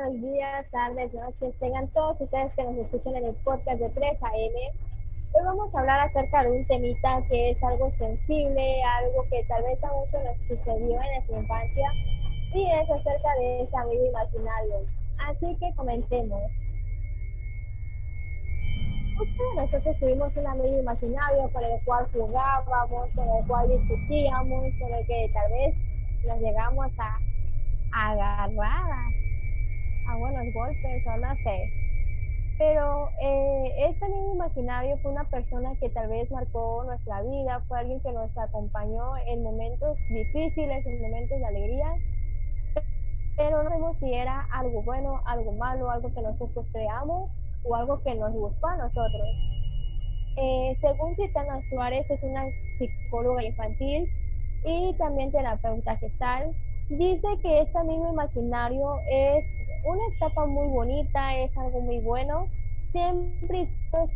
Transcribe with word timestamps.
buenos 0.00 0.22
días, 0.22 0.66
tardes, 0.70 1.12
noches. 1.12 1.54
Tengan 1.58 1.86
todos 1.88 2.18
ustedes 2.18 2.50
que 2.54 2.64
nos 2.64 2.76
escuchan 2.78 3.16
en 3.16 3.26
el 3.26 3.34
podcast 3.44 3.78
de 3.78 3.88
3 3.90 4.12
AM. 4.22 4.56
Hoy 5.32 5.44
vamos 5.44 5.74
a 5.74 5.80
hablar 5.80 6.00
acerca 6.00 6.42
de 6.42 6.52
un 6.52 6.66
temita 6.66 7.22
que 7.28 7.50
es 7.50 7.62
algo 7.62 7.92
sensible, 7.98 8.82
algo 8.82 9.24
que 9.30 9.44
tal 9.44 9.62
vez 9.62 9.82
a 9.84 9.92
muchos 9.92 10.24
nos 10.24 10.36
sucedió 10.48 11.02
en 11.02 11.12
nuestra 11.12 11.38
infancia, 11.38 11.88
y 12.54 12.70
es 12.70 12.90
acerca 12.90 13.34
de 13.40 13.62
ese 13.62 13.76
amigo 13.76 14.06
imaginario. 14.06 14.86
Así 15.28 15.56
que 15.56 15.74
comencemos. 15.76 16.42
Nosotros 19.56 19.96
tuvimos 20.00 20.34
un 20.34 20.46
amigo 20.46 20.78
imaginario 20.78 21.50
con 21.52 21.62
el 21.62 21.84
cual 21.84 22.06
jugábamos, 22.10 23.10
con 23.14 23.24
el 23.24 23.46
cual 23.46 23.68
discutíamos, 23.68 24.64
con 24.80 24.94
el 24.94 25.06
que 25.06 25.30
tal 25.34 25.50
vez 25.52 25.74
nos 26.26 26.40
llegamos 26.40 26.88
a 26.98 27.18
agarrar 27.92 29.19
a 30.08 30.16
buenos 30.16 30.44
golpes 30.54 31.06
o 31.06 31.16
no 31.16 31.34
sé. 31.36 31.58
Pero 32.58 33.08
eh, 33.22 33.72
ese 33.88 34.06
imaginario 34.34 34.98
fue 34.98 35.12
una 35.12 35.24
persona 35.24 35.70
que 35.80 35.88
tal 35.88 36.08
vez 36.08 36.30
marcó 36.30 36.84
nuestra 36.84 37.22
vida, 37.22 37.64
fue 37.68 37.78
alguien 37.78 38.00
que 38.00 38.12
nos 38.12 38.36
acompañó 38.36 39.16
en 39.26 39.42
momentos 39.42 39.96
difíciles, 40.10 40.84
en 40.84 41.00
momentos 41.00 41.38
de 41.38 41.46
alegría, 41.46 41.94
pero 43.36 43.62
no 43.62 43.70
sabemos 43.70 43.96
si 43.96 44.12
era 44.12 44.46
algo 44.52 44.82
bueno, 44.82 45.22
algo 45.24 45.52
malo, 45.52 45.90
algo 45.90 46.12
que 46.12 46.20
nosotros 46.20 46.66
creamos 46.72 47.30
o 47.64 47.74
algo 47.74 48.02
que 48.02 48.14
nos 48.14 48.32
gustó 48.32 48.66
a 48.66 48.76
nosotros. 48.76 49.28
Eh, 50.36 50.76
según 50.80 51.16
Titana 51.16 51.60
Suárez, 51.70 52.04
es 52.10 52.22
una 52.22 52.44
psicóloga 52.78 53.42
infantil 53.42 54.06
y 54.64 54.94
también 54.98 55.32
terapeuta 55.32 55.96
gestal, 55.96 56.54
dice 56.90 57.26
que 57.42 57.62
este 57.62 57.78
amigo 57.78 58.10
imaginario 58.10 58.96
es 59.10 59.44
una 59.84 60.02
etapa 60.14 60.46
muy 60.46 60.68
bonita, 60.68 61.36
es 61.36 61.56
algo 61.56 61.80
muy 61.80 61.98
bueno, 62.00 62.46
siempre 62.92 63.68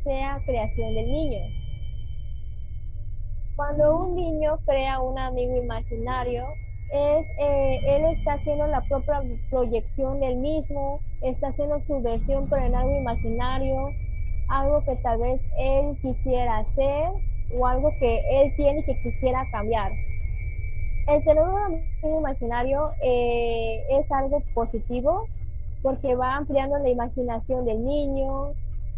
sea 0.02 0.40
creación 0.44 0.94
del 0.94 1.06
niño. 1.06 1.40
Cuando 3.56 3.98
un 3.98 4.16
niño 4.16 4.58
crea 4.66 5.00
un 5.00 5.18
amigo 5.18 5.56
imaginario, 5.56 6.44
es, 6.92 7.26
eh, 7.40 7.78
él 7.86 8.04
está 8.16 8.34
haciendo 8.34 8.66
la 8.66 8.80
propia 8.82 9.22
proyección 9.50 10.20
del 10.20 10.36
mismo, 10.36 11.00
está 11.22 11.48
haciendo 11.48 11.80
su 11.86 12.00
versión 12.02 12.48
pero 12.50 12.66
en 12.66 12.74
algo 12.74 13.00
imaginario, 13.00 13.88
algo 14.48 14.84
que 14.84 14.96
tal 14.96 15.18
vez 15.18 15.40
él 15.58 15.96
quisiera 16.02 16.58
hacer 16.58 17.10
o 17.56 17.66
algo 17.66 17.90
que 18.00 18.20
él 18.30 18.52
tiene 18.56 18.84
que 18.84 18.94
quisiera 19.02 19.44
cambiar 19.50 19.90
el 21.06 21.22
tener 21.22 21.42
un 21.42 21.60
amigo 21.60 22.20
imaginario 22.20 22.92
eh, 23.02 23.82
es 23.90 24.10
algo 24.10 24.42
positivo 24.54 25.26
porque 25.84 26.16
va 26.16 26.36
ampliando 26.36 26.78
la 26.78 26.88
imaginación 26.88 27.66
del 27.66 27.84
niño, 27.84 28.54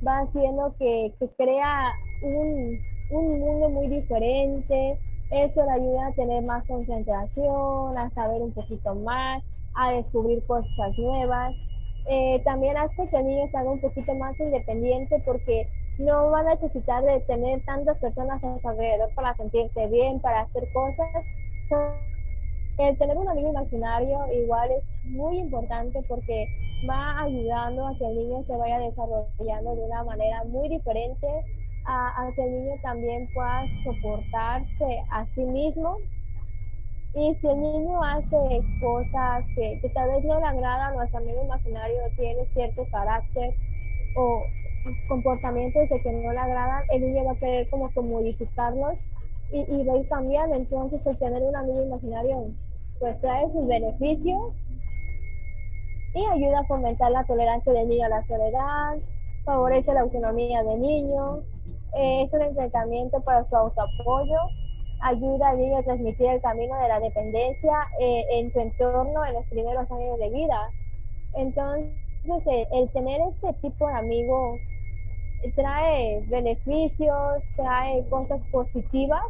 va 0.06 0.20
haciendo 0.20 0.72
que, 0.78 1.12
crea 1.36 1.90
un, 2.22 2.78
mundo 3.10 3.68
muy 3.70 3.88
diferente. 3.88 4.96
Eso 5.32 5.64
le 5.64 5.72
ayuda 5.72 6.06
a 6.06 6.12
tener 6.12 6.44
más 6.44 6.64
concentración, 6.68 7.98
a 7.98 8.08
saber 8.10 8.40
un 8.40 8.52
poquito 8.52 8.94
más, 8.94 9.42
a 9.74 9.90
descubrir 9.90 10.46
cosas 10.46 10.96
nuevas. 10.96 11.52
Eh, 12.08 12.40
también 12.44 12.76
hace 12.76 13.08
que 13.08 13.16
el 13.16 13.26
niño 13.26 13.48
se 13.50 13.56
haga 13.56 13.70
un 13.70 13.80
poquito 13.80 14.14
más 14.14 14.38
independiente 14.38 15.20
porque 15.26 15.68
no 15.98 16.30
va 16.30 16.38
a 16.38 16.54
necesitar 16.54 17.02
de 17.02 17.18
tener 17.22 17.64
tantas 17.64 17.98
personas 17.98 18.44
a 18.44 18.60
su 18.60 18.68
alrededor 18.68 19.12
para 19.16 19.34
sentirse 19.34 19.88
bien, 19.88 20.20
para 20.20 20.42
hacer 20.42 20.62
cosas, 20.72 21.08
el 22.78 22.98
tener 22.98 23.16
un 23.16 23.28
amigo 23.28 23.48
imaginario 23.48 24.18
igual 24.32 24.70
es 24.70 24.84
muy 25.04 25.38
importante 25.38 26.00
porque 26.08 26.46
va 26.88 27.22
ayudando 27.22 27.86
a 27.86 27.96
que 27.96 28.06
el 28.06 28.16
niño 28.16 28.44
se 28.46 28.56
vaya 28.56 28.78
desarrollando 28.78 29.74
de 29.74 29.82
una 29.82 30.04
manera 30.04 30.44
muy 30.44 30.68
diferente, 30.68 31.26
a, 31.86 32.28
que 32.34 32.44
el 32.44 32.52
niño 32.52 32.74
también 32.82 33.28
pueda 33.32 33.62
soportarse 33.84 35.02
a 35.10 35.24
sí 35.34 35.42
mismo. 35.42 35.96
Y 37.14 37.34
si 37.36 37.46
el 37.48 37.60
niño 37.60 38.02
hace 38.02 38.60
cosas 38.80 39.44
que, 39.54 39.78
que 39.80 39.88
tal 39.90 40.10
vez 40.10 40.24
no 40.24 40.38
le 40.38 40.46
agradan, 40.46 40.96
nuestro 40.96 41.18
amigo 41.18 41.44
imaginario 41.44 41.98
tiene 42.16 42.44
cierto 42.52 42.84
carácter 42.90 43.54
o 44.16 44.42
comportamientos 45.08 45.88
de 45.88 46.00
que 46.02 46.12
no 46.12 46.32
le 46.32 46.38
agradan, 46.38 46.82
el 46.90 47.00
niño 47.00 47.24
va 47.24 47.32
a 47.32 47.36
querer 47.36 47.70
como 47.70 47.90
modificarlos 47.96 48.98
y, 49.50 49.60
y 49.60 49.84
va 49.84 49.94
a 49.94 49.98
ir 49.98 50.08
cambiando. 50.08 50.56
Entonces, 50.56 51.00
el 51.06 51.18
tener 51.18 51.42
un 51.42 51.56
amigo 51.56 51.82
imaginario 51.84 52.50
pues 52.98 53.20
trae 53.20 53.50
sus 53.52 53.66
beneficios 53.66 54.52
y 56.14 56.24
ayuda 56.24 56.60
a 56.60 56.64
fomentar 56.64 57.10
la 57.12 57.24
tolerancia 57.24 57.72
del 57.72 57.88
niño 57.88 58.06
a 58.06 58.10
la 58.10 58.26
soledad, 58.26 58.96
favorece 59.44 59.92
la 59.92 60.00
autonomía 60.00 60.62
del 60.62 60.80
niño, 60.80 61.42
eh, 61.94 62.22
es 62.22 62.32
un 62.32 62.42
entrenamiento 62.42 63.20
para 63.20 63.48
su 63.48 63.56
autoapoyo, 63.56 64.38
ayuda 65.00 65.50
al 65.50 65.58
niño 65.58 65.78
a 65.78 65.82
transmitir 65.82 66.26
el 66.26 66.40
camino 66.40 66.78
de 66.78 66.88
la 66.88 67.00
dependencia 67.00 67.72
eh, 68.00 68.24
en 68.32 68.52
su 68.52 68.60
entorno 68.60 69.24
en 69.24 69.34
los 69.34 69.46
primeros 69.46 69.90
años 69.90 70.18
de 70.18 70.30
vida. 70.30 70.70
Entonces, 71.34 71.92
eh, 72.46 72.66
el 72.72 72.90
tener 72.92 73.20
este 73.32 73.52
tipo 73.60 73.86
de 73.86 73.94
amigo 73.94 74.56
trae 75.54 76.24
beneficios, 76.28 77.42
trae 77.56 78.06
cosas 78.08 78.40
positivas, 78.50 79.22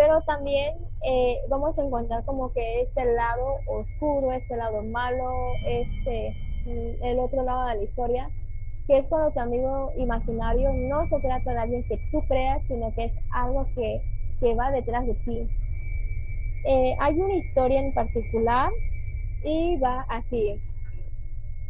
pero 0.00 0.22
también 0.22 0.76
eh, 1.02 1.42
vamos 1.50 1.78
a 1.78 1.84
encontrar 1.84 2.24
como 2.24 2.50
que 2.54 2.80
este 2.80 3.04
lado 3.04 3.58
oscuro, 3.66 4.32
este 4.32 4.56
lado 4.56 4.82
malo, 4.82 5.30
este, 5.66 6.34
mm, 6.64 7.04
el 7.04 7.18
otro 7.18 7.44
lado 7.44 7.66
de 7.66 7.74
la 7.76 7.82
historia, 7.82 8.30
que 8.86 8.96
es 8.96 9.06
cuando 9.08 9.30
tu 9.30 9.40
amigo 9.40 9.92
imaginario 9.98 10.70
no 10.88 11.06
se 11.06 11.20
trata 11.20 11.52
de 11.52 11.58
alguien 11.58 11.84
que 11.86 11.98
tú 12.10 12.22
creas, 12.28 12.62
sino 12.66 12.90
que 12.94 13.04
es 13.04 13.12
algo 13.30 13.66
que, 13.74 14.00
que 14.40 14.54
va 14.54 14.70
detrás 14.70 15.06
de 15.06 15.12
ti. 15.16 15.46
Eh, 16.64 16.96
hay 16.98 17.20
una 17.20 17.34
historia 17.34 17.80
en 17.80 17.92
particular 17.92 18.70
y 19.44 19.76
va 19.80 20.06
así. 20.08 20.58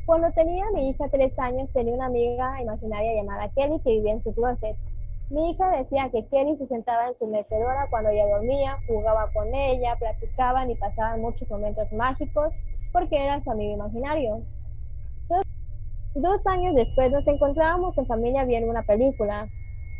Cuando 0.06 0.30
tenía 0.30 0.66
mi 0.72 0.90
hija 0.90 1.08
tres 1.08 1.36
años, 1.36 1.68
tenía 1.72 1.94
una 1.94 2.06
amiga 2.06 2.62
imaginaria 2.62 3.12
llamada 3.12 3.50
Kelly 3.56 3.80
que 3.80 3.90
vivía 3.90 4.12
en 4.12 4.20
su 4.20 4.32
closet. 4.32 4.76
Mi 5.30 5.50
hija 5.50 5.70
decía 5.70 6.10
que 6.10 6.26
Kelly 6.26 6.56
se 6.56 6.66
sentaba 6.66 7.06
en 7.06 7.14
su 7.14 7.24
mecedora 7.28 7.86
cuando 7.88 8.10
ella 8.10 8.26
dormía, 8.26 8.78
jugaba 8.88 9.30
con 9.32 9.54
ella, 9.54 9.94
platicaban 9.96 10.72
y 10.72 10.74
pasaban 10.74 11.20
muchos 11.20 11.48
momentos 11.48 11.90
mágicos 11.92 12.52
porque 12.92 13.24
era 13.24 13.40
su 13.40 13.52
amigo 13.52 13.74
imaginario. 13.74 14.42
Dos, 16.16 16.44
años 16.48 16.74
después 16.74 17.12
nos 17.12 17.24
encontrábamos 17.28 17.96
en 17.96 18.06
familia 18.06 18.44
viendo 18.44 18.68
una 18.68 18.82
película. 18.82 19.48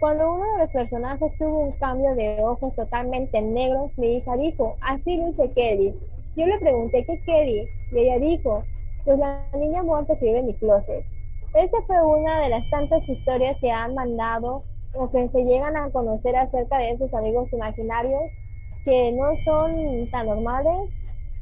Cuando 0.00 0.34
uno 0.34 0.44
de 0.54 0.64
los 0.64 0.70
personajes 0.72 1.30
tuvo 1.38 1.60
un 1.60 1.72
cambio 1.78 2.12
de 2.16 2.42
ojos 2.42 2.74
totalmente 2.74 3.40
negros, 3.40 3.92
mi 3.96 4.16
hija 4.16 4.36
dijo, 4.36 4.74
así 4.80 5.16
luce 5.18 5.48
Kelly. 5.52 5.94
Yo 6.34 6.46
le 6.46 6.58
pregunté, 6.58 7.04
¿qué 7.04 7.22
Kelly? 7.22 7.68
Y 7.92 7.98
ella 8.00 8.18
dijo, 8.18 8.64
pues 9.04 9.16
la 9.20 9.46
niña 9.56 9.84
muerta 9.84 10.18
que 10.18 10.26
vive 10.26 10.40
en 10.40 10.46
mi 10.46 10.54
closet. 10.54 11.04
Esa 11.54 11.76
fue 11.86 12.04
una 12.04 12.40
de 12.40 12.48
las 12.48 12.68
tantas 12.70 13.08
historias 13.08 13.56
que 13.60 13.70
han 13.70 13.94
mandado 13.94 14.64
o 14.94 15.10
que 15.10 15.28
se 15.28 15.44
llegan 15.44 15.76
a 15.76 15.90
conocer 15.90 16.36
acerca 16.36 16.78
de 16.78 16.90
esos 16.90 17.12
amigos 17.14 17.52
imaginarios 17.52 18.22
que 18.84 19.12
no 19.12 19.36
son 19.44 20.10
tan 20.10 20.26
normales. 20.26 20.90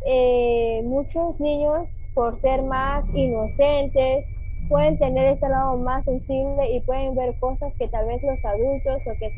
Eh, 0.07 0.83
muchos 0.85 1.41
niños, 1.41 1.89
por 2.15 2.39
ser 2.41 2.63
más 2.63 3.05
inocentes, 3.15 4.25
pueden 4.69 4.99
tener 4.99 5.27
este 5.29 5.49
lado 5.49 5.77
más 5.79 6.05
sensible 6.05 6.71
y 6.71 6.81
pueden 6.83 7.15
ver 7.15 7.39
cosas 7.39 7.73
que 7.79 7.89
tal 7.89 8.07
vez 8.07 8.23
los 8.23 8.45
adultos 8.45 9.03
o 9.07 9.13
que 9.19 9.31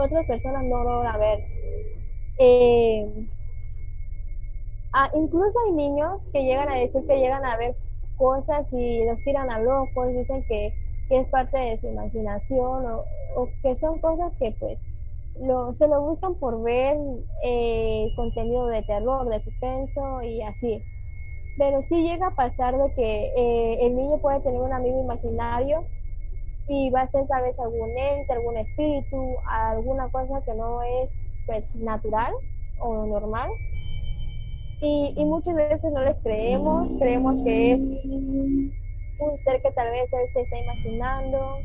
otras 0.00 0.26
personas 0.26 0.64
no 0.64 0.84
logran 0.84 1.18
ver. 1.20 1.44
Eh, 2.38 3.28
ah, 4.92 5.10
incluso 5.14 5.58
hay 5.66 5.72
niños 5.72 6.20
que 6.32 6.42
llegan 6.42 6.68
a 6.68 6.74
decir 6.74 7.02
que 7.06 7.18
llegan 7.18 7.44
a 7.44 7.56
ver 7.56 7.76
cosas 8.16 8.66
y 8.72 9.04
los 9.06 9.18
tiran 9.24 9.50
a 9.50 9.60
locos, 9.60 10.08
dicen 10.08 10.44
que 10.48 10.72
que 11.10 11.18
es 11.18 11.28
parte 11.28 11.58
de 11.58 11.76
su 11.78 11.88
imaginación 11.88 12.86
o, 13.36 13.48
que 13.62 13.74
son 13.76 13.98
cosas 13.98 14.32
que 14.38 14.54
pues 14.60 14.78
lo, 15.40 15.74
se 15.74 15.88
lo 15.88 16.00
buscan 16.02 16.36
por 16.36 16.62
ver 16.62 16.96
eh, 17.42 18.06
contenido 18.14 18.66
de 18.68 18.82
terror, 18.82 19.28
de 19.28 19.40
suspenso 19.40 20.22
y 20.22 20.40
así. 20.42 20.82
Pero 21.58 21.82
sí 21.82 22.02
llega 22.02 22.28
a 22.28 22.36
pasar 22.36 22.78
de 22.78 22.94
que 22.94 23.32
eh, 23.36 23.86
el 23.86 23.96
niño 23.96 24.18
puede 24.18 24.40
tener 24.40 24.60
un 24.60 24.72
amigo 24.72 25.02
imaginario 25.02 25.84
y 26.68 26.90
va 26.90 27.02
a 27.02 27.08
ser 27.08 27.26
tal 27.26 27.42
vez 27.42 27.58
algún 27.58 27.90
ente, 27.90 28.32
algún 28.32 28.56
espíritu, 28.58 29.34
alguna 29.48 30.08
cosa 30.10 30.40
que 30.44 30.54
no 30.54 30.80
es 30.82 31.10
pues 31.46 31.64
natural 31.74 32.32
o 32.78 33.04
normal. 33.06 33.50
Y, 34.80 35.12
y 35.16 35.24
muchas 35.26 35.56
veces 35.56 35.92
no 35.92 36.02
les 36.02 36.18
creemos, 36.20 36.88
creemos 36.98 37.42
que 37.44 37.72
es 37.72 37.80
un 39.20 39.38
ser 39.44 39.62
que 39.62 39.70
tal 39.72 39.90
vez 39.90 40.12
él 40.12 40.28
se 40.32 40.40
está 40.42 40.58
imaginando, 40.58 41.56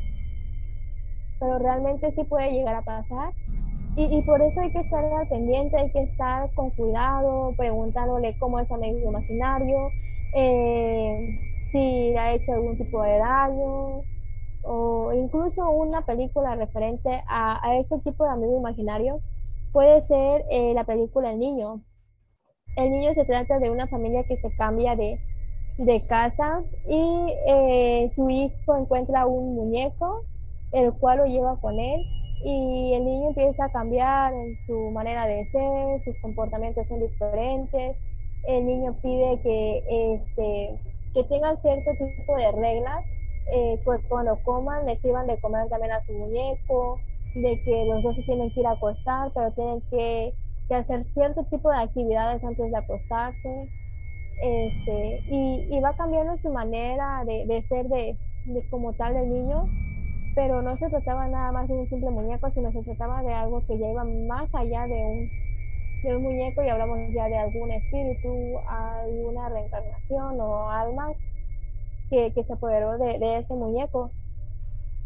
pero 1.40 1.58
realmente 1.58 2.12
sí 2.12 2.24
puede 2.24 2.52
llegar 2.52 2.74
a 2.74 2.82
pasar. 2.82 3.32
Y, 3.98 4.22
por 4.26 4.42
eso 4.42 4.60
hay 4.60 4.70
que 4.70 4.80
estar 4.80 5.02
al 5.02 5.26
hay 5.30 5.90
que 5.90 6.02
estar 6.02 6.52
con 6.52 6.68
cuidado, 6.70 7.54
preguntándole 7.56 8.36
cómo 8.38 8.60
es 8.60 8.70
amigo 8.70 9.08
imaginario, 9.08 9.88
eh, 10.34 11.28
si 11.72 12.14
ha 12.14 12.34
hecho 12.34 12.52
algún 12.52 12.76
tipo 12.76 13.02
de 13.02 13.16
daño 13.16 14.02
o 14.64 15.12
incluso 15.14 15.70
una 15.70 16.04
película 16.04 16.56
referente 16.56 17.22
a, 17.26 17.66
a 17.66 17.78
este 17.78 17.98
tipo 18.00 18.24
de 18.24 18.30
amigo 18.30 18.58
imaginario 18.58 19.20
puede 19.72 20.00
ser 20.02 20.44
eh, 20.50 20.72
la 20.74 20.84
película 20.84 21.30
El 21.30 21.38
Niño. 21.38 21.82
El 22.76 22.90
niño 22.90 23.14
se 23.14 23.24
trata 23.24 23.58
de 23.58 23.70
una 23.70 23.86
familia 23.86 24.24
que 24.24 24.36
se 24.36 24.50
cambia 24.56 24.96
de, 24.96 25.20
de 25.78 26.06
casa 26.06 26.62
y 26.88 27.34
eh, 27.46 28.08
su 28.14 28.28
hijo 28.30 28.76
encuentra 28.76 29.26
un 29.26 29.54
muñeco, 29.54 30.24
el 30.72 30.92
cual 30.94 31.18
lo 31.18 31.26
lleva 31.26 31.56
con 31.60 31.78
él 31.78 32.00
y 32.44 32.92
el 32.94 33.04
niño 33.04 33.28
empieza 33.28 33.64
a 33.64 33.72
cambiar 33.72 34.32
en 34.32 34.56
su 34.66 34.90
manera 34.90 35.26
de 35.26 35.44
ser, 35.46 36.00
sus 36.02 36.16
comportamientos 36.20 36.88
son 36.88 37.00
diferentes, 37.00 37.96
el 38.46 38.66
niño 38.66 38.94
pide 39.02 39.40
que, 39.42 39.82
este, 40.14 40.80
que 41.14 41.24
tengan 41.24 41.60
cierto 41.60 41.90
tipo 42.16 42.36
de 42.36 42.52
reglas, 42.52 43.04
eh, 43.52 43.80
pues 43.84 44.00
cuando 44.08 44.38
coman 44.44 44.86
les 44.86 45.00
sirvan 45.00 45.26
de 45.26 45.38
comer 45.40 45.68
también 45.68 45.92
a 45.92 46.02
su 46.02 46.12
muñeco, 46.12 46.98
de 47.34 47.60
que 47.64 47.86
los 47.86 48.02
dos 48.02 48.16
se 48.16 48.22
tienen 48.22 48.50
que 48.50 48.60
ir 48.60 48.66
a 48.66 48.72
acostar, 48.72 49.30
pero 49.34 49.50
tienen 49.52 49.82
que, 49.90 50.32
que 50.68 50.74
hacer 50.74 51.02
cierto 51.12 51.44
tipo 51.44 51.70
de 51.70 51.78
actividades 51.78 52.42
antes 52.42 52.70
de 52.70 52.76
acostarse 52.76 53.68
este, 54.42 55.20
y, 55.28 55.66
y, 55.70 55.80
va 55.80 55.94
cambiando 55.94 56.36
su 56.36 56.52
manera 56.52 57.24
de, 57.24 57.46
de 57.46 57.62
ser 57.62 57.88
de, 57.88 58.18
de, 58.44 58.68
como 58.68 58.92
tal 58.92 59.14
del 59.14 59.30
niño, 59.30 59.62
pero 60.34 60.60
no 60.60 60.76
se 60.76 60.90
trataba 60.90 61.26
nada 61.26 61.52
más 61.52 61.68
de 61.68 61.74
un 61.74 61.86
simple 61.86 62.10
muñeco, 62.10 62.50
sino 62.50 62.70
se 62.70 62.82
trataba 62.82 63.22
de 63.22 63.32
algo 63.32 63.64
que 63.66 63.78
ya 63.78 63.88
iba 63.90 64.04
más 64.04 64.54
allá 64.54 64.86
de 64.86 64.94
un, 64.94 65.30
de 66.02 66.16
un 66.16 66.22
muñeco 66.22 66.62
y 66.62 66.68
hablamos 66.68 66.98
ya 67.14 67.26
de 67.28 67.38
algún 67.38 67.70
espíritu, 67.70 68.58
alguna 68.68 69.48
reencarnación 69.48 70.40
o 70.40 70.70
alma 70.70 71.12
que, 72.10 72.32
que 72.32 72.44
se 72.44 72.52
apoderó 72.52 72.98
de, 72.98 73.18
de 73.18 73.38
ese 73.38 73.54
muñeco. 73.54 74.10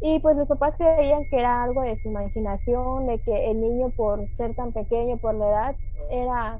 Y 0.02 0.18
pues 0.20 0.36
los 0.36 0.48
papás 0.48 0.76
creían 0.76 1.22
que 1.30 1.38
era 1.38 1.62
algo 1.62 1.82
de 1.82 1.96
su 1.98 2.08
imaginación, 2.08 3.06
de 3.06 3.20
que 3.20 3.50
el 3.50 3.60
niño 3.60 3.90
por 3.96 4.26
ser 4.34 4.56
tan 4.56 4.72
pequeño, 4.72 5.18
por 5.18 5.34
la 5.34 5.48
edad, 5.48 5.76
era, 6.10 6.58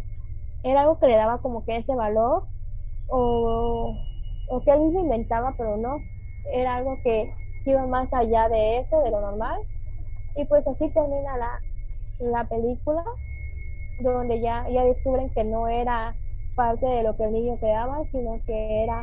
era 0.63 0.83
algo 0.83 1.01
que 1.01 1.09
le 1.09 1.17
daba 1.17 1.39
como 1.39 1.65
que 1.65 1.77
ese 1.77 1.95
valor 1.95 2.45
o, 3.11 3.97
o 4.49 4.61
que 4.63 4.71
él 4.71 4.81
mismo 4.81 5.01
inventaba, 5.01 5.55
pero 5.57 5.77
no, 5.77 6.03
era 6.53 6.77
algo 6.77 6.99
que 7.03 7.33
iba 7.65 7.87
más 7.87 8.13
allá 8.13 8.49
de 8.49 8.79
eso, 8.79 9.01
de 9.03 9.11
lo 9.11 9.21
normal. 9.21 9.61
Y 10.37 10.45
pues 10.45 10.67
así 10.67 10.89
termina 10.91 11.37
la, 11.37 11.61
la 12.21 12.45
película, 12.45 13.05
donde 14.01 14.41
ya, 14.41 14.67
ya 14.69 14.85
descubren 14.85 15.31
que 15.31 15.45
no 15.45 15.69
era 15.69 16.15
parte 16.55 16.87
de 16.87 17.03
lo 17.03 17.17
que 17.17 17.25
el 17.25 17.33
niño 17.33 17.59
creaba, 17.59 18.05
sino 18.11 18.41
que 18.47 18.85
era 18.85 19.03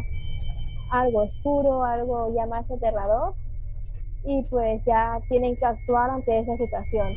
algo 0.92 1.24
oscuro, 1.24 1.84
algo 1.84 2.34
ya 2.34 2.46
más 2.46 2.70
aterrador, 2.72 3.36
y 4.24 4.44
pues 4.44 4.84
ya 4.86 5.20
tienen 5.30 5.56
que 5.58 5.66
actuar 5.66 6.10
ante 6.10 6.40
esa 6.40 6.56
situación. 6.58 7.08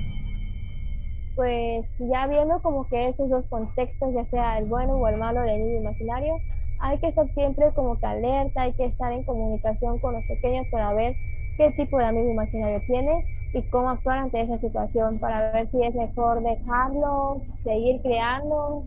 Pues 1.36 1.86
ya 1.98 2.26
viendo 2.26 2.60
como 2.60 2.88
que 2.88 3.08
esos 3.08 3.30
dos 3.30 3.46
contextos, 3.48 4.12
ya 4.14 4.24
sea 4.26 4.58
el 4.58 4.68
bueno 4.68 4.94
o 4.94 5.08
el 5.08 5.18
malo 5.18 5.40
del 5.42 5.58
niño 5.58 5.80
imaginario, 5.80 6.36
hay 6.80 6.98
que 6.98 7.08
estar 7.08 7.28
siempre 7.34 7.72
como 7.74 7.98
que 7.98 8.06
alerta, 8.06 8.62
hay 8.62 8.72
que 8.72 8.86
estar 8.86 9.12
en 9.12 9.22
comunicación 9.24 9.98
con 9.98 10.14
los 10.14 10.24
pequeños 10.24 10.66
para 10.68 10.92
ver 10.94 11.14
qué 11.56 11.70
tipo 11.72 11.98
de 11.98 12.06
amigo 12.06 12.30
imaginario 12.30 12.80
tiene 12.86 13.24
y 13.52 13.62
cómo 13.64 13.90
actuar 13.90 14.18
ante 14.18 14.40
esa 14.40 14.58
situación 14.58 15.18
para 15.18 15.52
ver 15.52 15.66
si 15.66 15.82
es 15.82 15.94
mejor 15.94 16.42
dejarlo, 16.42 17.42
seguir 17.64 18.00
creando 18.00 18.84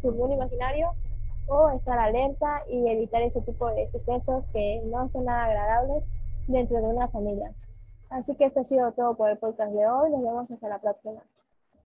su 0.00 0.12
mundo 0.12 0.34
imaginario 0.34 0.92
o 1.48 1.70
estar 1.70 1.98
alerta 1.98 2.62
y 2.70 2.88
evitar 2.88 3.22
ese 3.22 3.40
tipo 3.42 3.68
de 3.70 3.88
sucesos 3.88 4.44
que 4.52 4.80
no 4.86 5.08
son 5.08 5.24
nada 5.24 5.44
agradables 5.46 6.04
dentro 6.46 6.80
de 6.80 6.88
una 6.88 7.08
familia. 7.08 7.52
Así 8.10 8.34
que 8.36 8.44
esto 8.44 8.60
ha 8.60 8.64
sido 8.64 8.92
todo 8.92 9.16
por 9.16 9.30
el 9.30 9.38
podcast 9.38 9.72
de 9.72 9.86
hoy. 9.88 10.10
Nos 10.10 10.22
vemos 10.22 10.50
hasta 10.50 10.68
la 10.68 10.78
próxima. 10.78 11.22